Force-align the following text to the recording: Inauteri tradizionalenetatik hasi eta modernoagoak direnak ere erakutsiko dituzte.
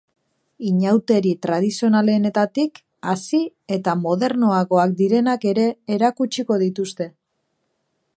Inauteri 0.67 1.33
tradizionalenetatik 1.45 2.81
hasi 3.11 3.41
eta 3.77 3.95
modernoagoak 4.07 4.95
direnak 5.03 5.45
ere 5.53 5.67
erakutsiko 5.99 6.59
dituzte. 6.65 7.09